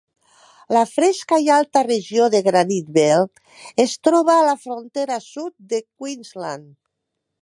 La 0.75 0.79
fresca 0.91 1.37
i 1.47 1.49
alta 1.55 1.83
regió 1.87 2.29
de 2.35 2.41
Granite 2.47 2.95
Belt 2.95 3.83
es 3.85 3.93
troba 4.09 4.33
a 4.39 4.47
la 4.49 4.57
frontera 4.63 5.19
sud 5.29 5.55
de 5.75 5.83
Queensland. 5.85 6.69